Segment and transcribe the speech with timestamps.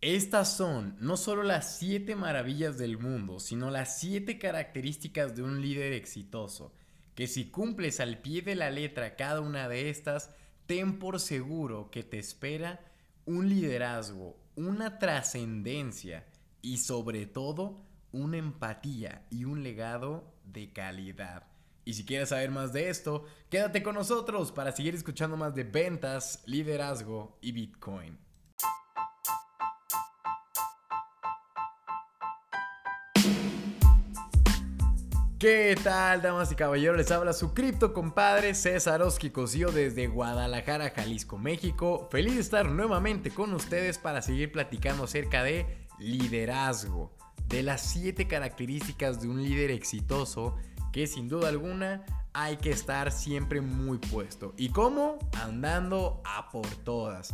[0.00, 5.60] Estas son no solo las siete maravillas del mundo, sino las siete características de un
[5.60, 6.72] líder exitoso,
[7.16, 10.30] que si cumples al pie de la letra cada una de estas,
[10.66, 12.80] ten por seguro que te espera
[13.26, 16.26] un liderazgo, una trascendencia
[16.62, 21.48] y sobre todo una empatía y un legado de calidad.
[21.84, 25.64] Y si quieres saber más de esto, quédate con nosotros para seguir escuchando más de
[25.64, 28.27] ventas, liderazgo y Bitcoin.
[35.38, 36.96] ¿Qué tal, damas y caballeros?
[36.96, 42.08] Les habla su cripto compadre César Oski Cosío desde Guadalajara, Jalisco, México.
[42.10, 47.12] Feliz de estar nuevamente con ustedes para seguir platicando acerca de liderazgo,
[47.46, 50.56] de las 7 características de un líder exitoso
[50.92, 54.54] que sin duda alguna hay que estar siempre muy puesto.
[54.56, 55.20] ¿Y cómo?
[55.40, 57.32] Andando a por todas.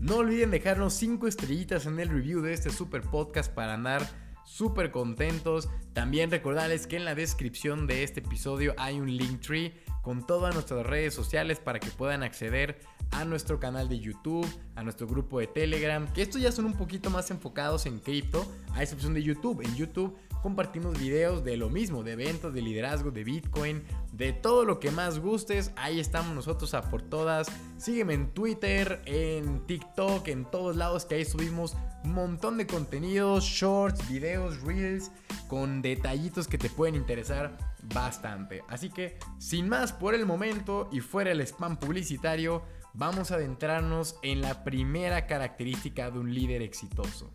[0.00, 4.90] No olviden dejarnos 5 estrellitas en el review de este super podcast para andar súper
[4.90, 5.68] contentos.
[5.92, 10.54] También recordarles que en la descripción de este episodio hay un link tree con todas
[10.54, 12.80] nuestras redes sociales para que puedan acceder
[13.12, 16.74] a nuestro canal de YouTube, a nuestro grupo de Telegram, que estos ya son un
[16.74, 19.62] poquito más enfocados en cripto, a excepción de YouTube.
[19.62, 24.64] En YouTube compartimos videos de lo mismo, de eventos, de liderazgo, de Bitcoin, de todo
[24.64, 25.72] lo que más gustes.
[25.76, 27.46] Ahí estamos nosotros a por todas.
[27.78, 33.44] Sígueme en Twitter, en TikTok, en todos lados que ahí subimos un montón de contenidos,
[33.44, 35.12] shorts, videos, reels,
[35.46, 37.56] con detallitos que te pueden interesar
[37.94, 38.62] bastante.
[38.68, 42.62] Así que, sin más por el momento y fuera el spam publicitario,
[42.94, 47.32] vamos a adentrarnos en la primera característica de un líder exitoso.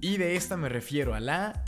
[0.00, 1.64] Y de esta me refiero a la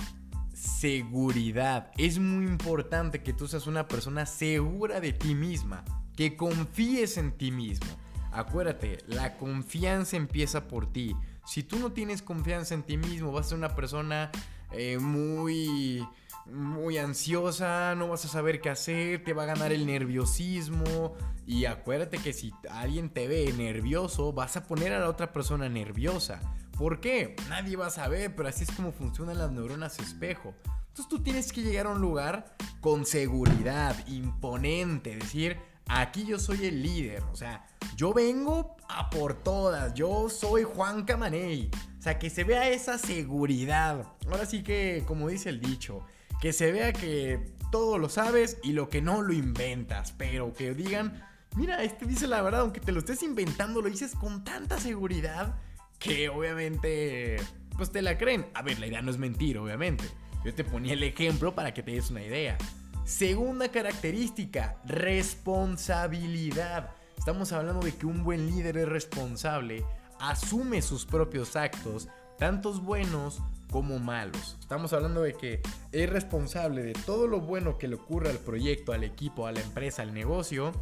[0.57, 1.91] seguridad.
[1.99, 5.85] Es muy importante que tú seas una persona segura de ti misma,
[6.17, 7.87] que confíes en ti mismo.
[8.33, 11.15] Acuérdate, la confianza empieza por ti.
[11.45, 14.31] Si tú no tienes confianza en ti mismo, vas a ser una persona
[14.73, 16.07] eh, muy
[16.47, 21.15] muy ansiosa, no vas a saber qué hacer, te va a ganar el nerviosismo.
[21.47, 25.69] Y acuérdate que si alguien te ve nervioso, vas a poner a la otra persona
[25.69, 26.41] nerviosa.
[26.77, 27.37] ¿Por qué?
[27.49, 30.55] Nadie va a saber, pero así es como funcionan las neuronas espejo.
[30.89, 36.67] Entonces tú tienes que llegar a un lugar con seguridad, imponente, decir, aquí yo soy
[36.67, 37.67] el líder, o sea,
[37.97, 41.71] yo vengo a por todas, yo soy Juan Camaney.
[41.99, 44.13] O sea, que se vea esa seguridad.
[44.31, 46.05] Ahora sí que, como dice el dicho,
[46.41, 50.75] que se vea que todo lo sabes y lo que no lo inventas, pero que
[50.75, 51.25] digan,
[51.57, 55.57] mira, este dice la verdad, aunque te lo estés inventando, lo dices con tanta seguridad
[55.99, 57.37] que obviamente,
[57.77, 58.47] pues te la creen.
[58.55, 60.05] A ver, la idea no es mentir, obviamente.
[60.45, 62.57] Yo te ponía el ejemplo para que te des una idea.
[63.05, 66.91] Segunda característica, responsabilidad.
[67.17, 69.85] Estamos hablando de que un buen líder es responsable,
[70.21, 72.09] asume sus propios actos,
[72.39, 73.41] tantos buenos
[73.71, 74.57] como malos.
[74.61, 75.61] Estamos hablando de que
[75.93, 79.61] es responsable de todo lo bueno que le ocurre al proyecto, al equipo, a la
[79.61, 80.73] empresa, al negocio.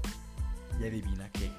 [0.80, 1.50] Y adivina qué,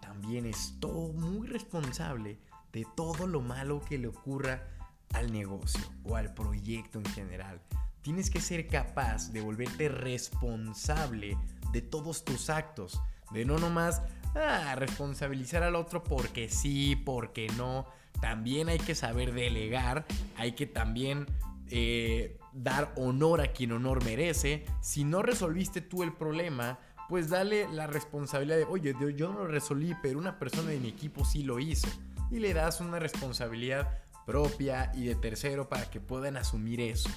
[0.00, 2.38] también es todo muy responsable
[2.72, 4.68] de todo lo malo que le ocurra
[5.12, 7.60] al negocio o al proyecto en general.
[8.02, 11.36] Tienes que ser capaz de volverte responsable
[11.72, 13.00] de todos tus actos,
[13.30, 14.02] de no nomás
[14.34, 17.86] ah, responsabilizar al otro porque sí, porque no.
[18.20, 20.04] También hay que saber delegar,
[20.36, 21.26] hay que también
[21.70, 24.64] eh, dar honor a quien honor merece.
[24.80, 26.78] Si no resolviste tú el problema,
[27.08, 30.88] pues dale la responsabilidad de, oye, yo no lo resolví, pero una persona de mi
[30.88, 31.88] equipo sí lo hizo
[32.32, 37.10] y le das una responsabilidad propia y de tercero para que puedan asumir eso.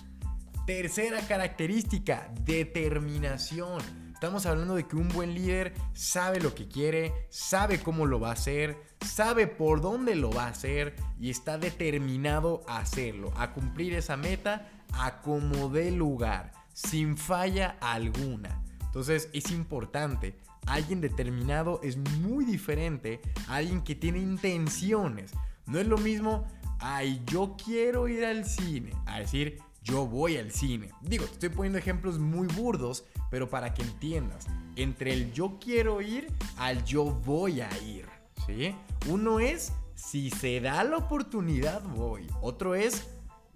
[0.67, 3.81] Tercera característica, determinación.
[4.13, 8.29] Estamos hablando de que un buen líder sabe lo que quiere, sabe cómo lo va
[8.29, 13.53] a hacer, sabe por dónde lo va a hacer y está determinado a hacerlo, a
[13.53, 18.63] cumplir esa meta a como dé lugar, sin falla alguna.
[18.81, 25.31] Entonces es importante alguien determinado es muy diferente a alguien que tiene intenciones.
[25.65, 26.45] No es lo mismo,
[26.79, 30.89] ay, yo quiero ir al cine, a decir, yo voy al cine.
[31.01, 36.01] Digo, te estoy poniendo ejemplos muy burdos, pero para que entiendas, entre el yo quiero
[36.01, 38.05] ir al yo voy a ir,
[38.45, 38.75] ¿sí?
[39.07, 42.27] Uno es, si se da la oportunidad, voy.
[42.41, 43.07] Otro es,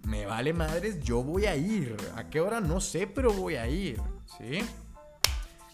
[0.04, 1.96] me vale madres, yo voy a ir.
[2.16, 2.60] ¿A qué hora?
[2.60, 4.00] No sé, pero voy a ir,
[4.38, 4.60] ¿sí?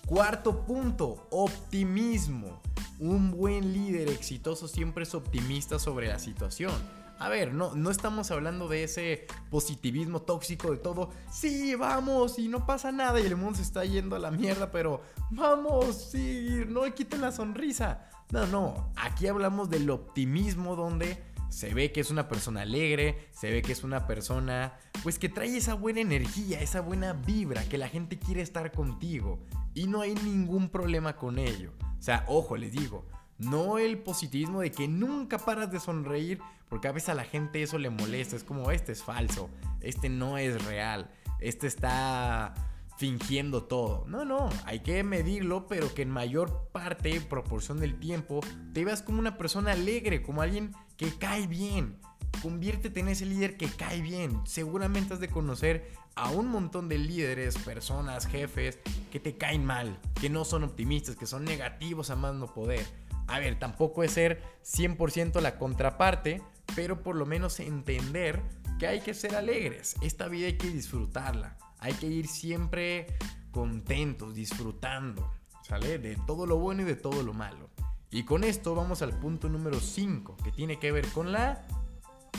[0.06, 2.60] Cuarto punto, optimismo.
[3.00, 6.72] Un buen líder exitoso siempre es optimista sobre la situación.
[7.18, 11.10] A ver, no, no estamos hablando de ese positivismo tóxico de todo.
[11.32, 14.70] Sí, vamos, y no pasa nada y el mundo se está yendo a la mierda,
[14.70, 15.00] pero
[15.30, 18.08] vamos, sí, no quiten la sonrisa.
[18.30, 23.50] No, no, aquí hablamos del optimismo donde Se ve que es una persona alegre, se
[23.50, 27.78] ve que es una persona pues que trae esa buena energía, esa buena vibra, que
[27.78, 29.38] la gente quiere estar contigo
[29.74, 31.72] y no hay ningún problema con ello.
[31.98, 33.06] O sea, ojo, les digo,
[33.38, 37.62] no el positivismo de que nunca paras de sonreír, porque a veces a la gente
[37.62, 39.50] eso le molesta, es como este es falso,
[39.80, 41.10] este no es real,
[41.40, 42.54] este está
[42.96, 44.04] fingiendo todo.
[44.08, 48.40] No, no, hay que medirlo, pero que en mayor parte, proporción del tiempo,
[48.72, 51.98] te veas como una persona alegre, como alguien que cae bien.
[52.42, 54.40] Conviértete en ese líder que cae bien.
[54.44, 58.78] Seguramente has de conocer a un montón de líderes, personas, jefes
[59.10, 62.86] que te caen mal, que no son optimistas, que son negativos a más no poder.
[63.26, 66.42] A ver, tampoco es ser 100% la contraparte,
[66.74, 68.42] pero por lo menos entender
[68.78, 69.94] que hay que ser alegres.
[70.00, 71.56] Esta vida hay que disfrutarla.
[71.78, 73.06] Hay que ir siempre
[73.50, 75.30] contentos, disfrutando,
[75.62, 75.98] ¿sale?
[75.98, 77.70] De todo lo bueno y de todo lo malo.
[78.10, 81.66] Y con esto vamos al punto número 5, que tiene que ver con la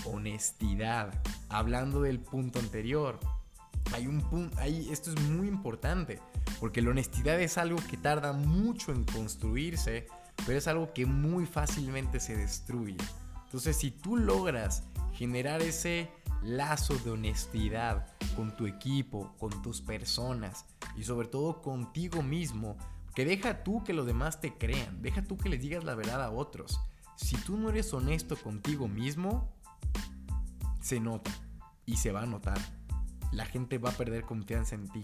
[0.06, 1.14] honestidad.
[1.50, 3.20] Hablando del punto anterior,
[3.94, 6.20] hay un punto, esto es muy importante,
[6.60, 10.08] porque la honestidad es algo que tarda mucho en construirse,
[10.46, 12.98] pero es algo que muy fácilmente se destruye.
[13.46, 14.84] Entonces, si tú logras
[15.14, 16.10] generar ese
[16.44, 20.66] lazo de honestidad con tu equipo, con tus personas
[20.96, 22.78] y sobre todo contigo mismo,
[23.18, 26.22] que deja tú que los demás te crean, deja tú que les digas la verdad
[26.22, 26.80] a otros.
[27.16, 29.52] Si tú no eres honesto contigo mismo,
[30.82, 31.32] se nota
[31.88, 32.60] y se va a notar.
[33.32, 35.02] La gente va a perder confianza en ti,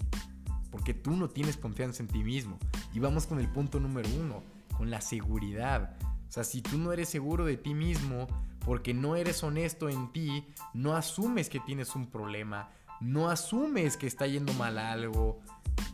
[0.69, 2.59] porque tú no tienes confianza en ti mismo.
[2.93, 4.43] Y vamos con el punto número uno,
[4.77, 5.97] con la seguridad.
[6.29, 8.27] O sea, si tú no eres seguro de ti mismo,
[8.63, 10.45] porque no eres honesto en ti,
[10.75, 12.69] no asumes que tienes un problema,
[13.03, 15.41] no asumes que está yendo mal algo.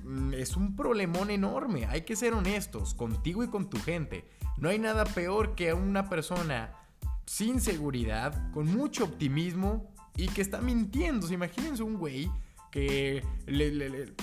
[0.04, 4.26] Mm, es un problemón enorme, hay que ser honestos contigo y con tu gente.
[4.58, 6.74] No hay nada peor que una persona
[7.26, 11.32] sin seguridad, con mucho optimismo y que está mintiendo.
[11.32, 12.30] imagínense un güey
[12.72, 14.14] que le,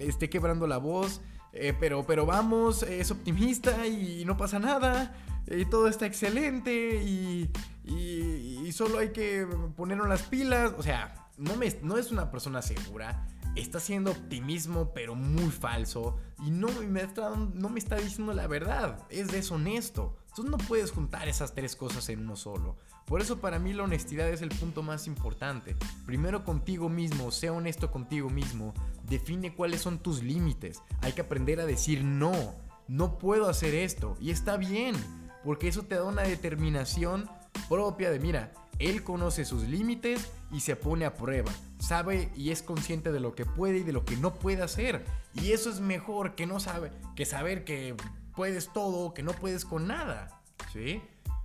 [0.00, 1.20] esté quebrando la voz,
[1.52, 5.14] eh, pero, pero vamos, es optimista y no pasa nada
[5.46, 7.50] y todo está excelente y,
[7.84, 9.46] y, solo hay que
[9.76, 10.72] ponernos las pilas.
[10.78, 13.26] O sea, no, me, no es una persona segura.
[13.54, 16.16] Está haciendo optimismo, pero muy falso.
[16.44, 18.98] Y no me, está, no me está diciendo la verdad.
[19.10, 20.16] Es deshonesto.
[20.28, 22.76] Entonces no puedes juntar esas tres cosas en uno solo.
[23.04, 25.76] Por eso para mí la honestidad es el punto más importante.
[26.06, 28.72] Primero contigo mismo, sea honesto contigo mismo.
[29.08, 30.80] Define cuáles son tus límites.
[31.02, 32.54] Hay que aprender a decir no.
[32.88, 34.16] No puedo hacer esto.
[34.20, 34.94] Y está bien
[35.44, 37.28] porque eso te da una determinación
[37.68, 42.62] propia de, mira, él conoce sus límites y se pone a prueba, sabe y es
[42.62, 45.04] consciente de lo que puede y de lo que no puede hacer.
[45.34, 47.96] Y eso es mejor que no sabe, que saber que
[48.34, 50.42] puedes todo, que no puedes con nada,
[50.72, 51.02] ¿sí?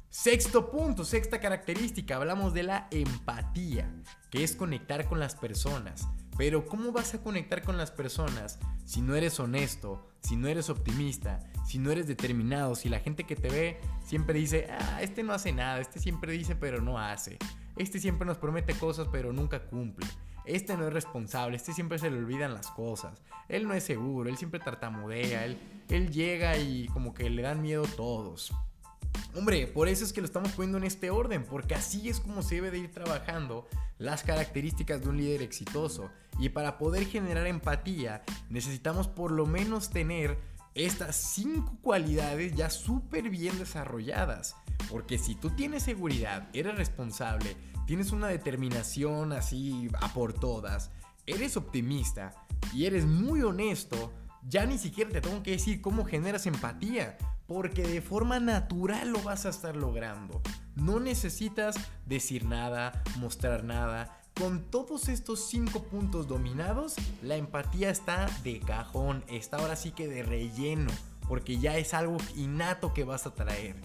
[0.09, 3.91] Sexto punto, sexta característica, hablamos de la empatía,
[4.31, 6.07] que es conectar con las personas.
[6.37, 10.69] Pero ¿cómo vas a conectar con las personas si no eres honesto, si no eres
[10.69, 15.23] optimista, si no eres determinado, si la gente que te ve siempre dice, ah, este
[15.23, 17.37] no hace nada, este siempre dice pero no hace,
[17.77, 20.05] este siempre nos promete cosas pero nunca cumple,
[20.43, 24.29] este no es responsable, este siempre se le olvidan las cosas, él no es seguro,
[24.29, 25.57] él siempre tartamudea, él,
[25.87, 28.53] él llega y como que le dan miedo todos.
[29.37, 32.41] Hombre, por eso es que lo estamos poniendo en este orden, porque así es como
[32.41, 33.67] se debe de ir trabajando
[33.99, 36.09] las características de un líder exitoso.
[36.39, 40.39] Y para poder generar empatía, necesitamos por lo menos tener
[40.73, 44.55] estas cinco cualidades ya súper bien desarrolladas.
[44.89, 50.89] Porque si tú tienes seguridad, eres responsable, tienes una determinación así a por todas,
[51.27, 52.33] eres optimista
[52.73, 54.11] y eres muy honesto,
[54.43, 57.17] ya ni siquiera te tengo que decir cómo generas empatía,
[57.47, 60.41] porque de forma natural lo vas a estar logrando.
[60.75, 61.75] No necesitas
[62.05, 64.21] decir nada, mostrar nada.
[64.37, 70.07] Con todos estos cinco puntos dominados, la empatía está de cajón, está ahora sí que
[70.07, 70.91] de relleno,
[71.27, 73.75] porque ya es algo innato que vas a traer.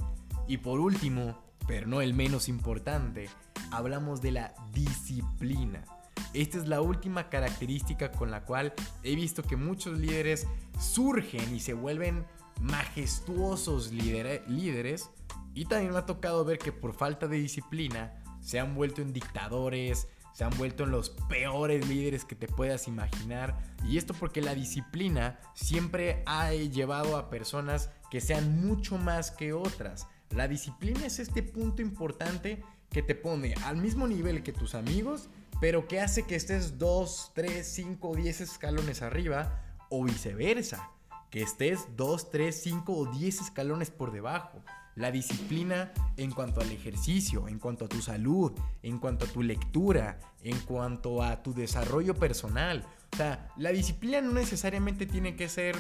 [0.47, 3.31] Y por último, pero no el menos importante,
[3.71, 5.85] hablamos de la disciplina.
[6.35, 8.73] Esta es la última característica con la cual
[9.03, 10.47] he visto que muchos líderes
[10.81, 12.25] surgen y se vuelven
[12.61, 15.11] majestuosos líderes
[15.55, 19.13] y también me ha tocado ver que por falta de disciplina se han vuelto en
[19.13, 23.59] dictadores, se han vuelto en los peores líderes que te puedas imaginar.
[23.87, 29.53] Y esto porque la disciplina siempre ha llevado a personas que sean mucho más que
[29.53, 30.07] otras.
[30.31, 35.29] La disciplina es este punto importante que te pone al mismo nivel que tus amigos
[35.63, 40.91] pero que hace que estés 2, 3, 5 10 escalones arriba o viceversa,
[41.31, 44.61] que estés 2, 3, 5 o 10 escalones por debajo.
[44.97, 48.51] La disciplina en cuanto al ejercicio, en cuanto a tu salud,
[48.83, 52.85] en cuanto a tu lectura, en cuanto a tu desarrollo personal.
[53.13, 55.77] O sea, la disciplina no necesariamente tiene que ser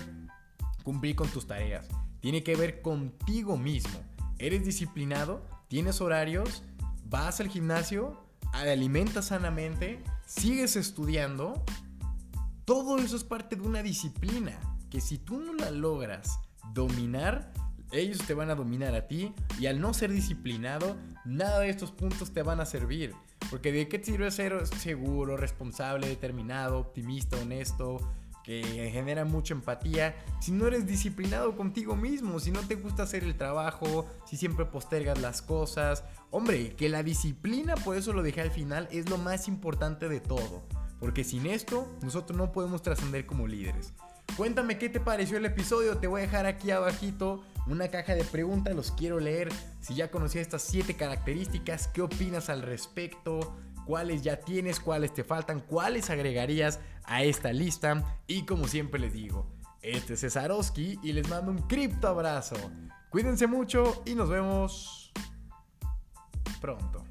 [0.85, 1.89] cumplir con tus tareas.
[2.21, 3.99] Tiene que ver contigo mismo.
[4.39, 5.45] ¿Eres disciplinado?
[5.67, 6.63] ¿Tienes horarios?
[7.07, 8.31] ¿Vas al gimnasio?
[8.53, 10.03] ¿Alimentas sanamente?
[10.27, 11.65] ¿Sigues estudiando?
[12.65, 14.59] Todo eso es parte de una disciplina
[14.91, 16.39] que si tú no la logras
[16.73, 17.53] dominar,
[17.91, 21.93] ellos te van a dominar a ti y al no ser disciplinado, nada de estos
[21.93, 23.15] puntos te van a servir.
[23.51, 27.99] Porque de qué sirve ser seguro, responsable, determinado, optimista, honesto,
[28.45, 33.23] que genera mucha empatía, si no eres disciplinado contigo mismo, si no te gusta hacer
[33.25, 36.05] el trabajo, si siempre postergas las cosas.
[36.31, 40.21] Hombre, que la disciplina, por eso lo dejé al final, es lo más importante de
[40.21, 40.63] todo.
[40.99, 43.93] Porque sin esto, nosotros no podemos trascender como líderes.
[44.37, 48.25] Cuéntame qué te pareció el episodio, te voy a dejar aquí abajito una caja de
[48.25, 49.51] preguntas, los quiero leer.
[49.81, 53.57] Si ya conocías estas 7 características, ¿qué opinas al respecto?
[53.87, 54.81] ¿Cuáles ya tienes?
[54.81, 55.61] ¿Cuáles te faltan?
[55.61, 58.21] ¿Cuáles agregarías a esta lista?
[58.27, 59.47] Y como siempre les digo,
[59.81, 62.57] este es Cesarowski y les mando un cripto abrazo.
[63.11, 65.13] Cuídense mucho y nos vemos
[66.61, 67.02] pronto.